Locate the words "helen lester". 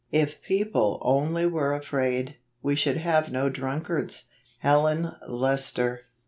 4.57-5.99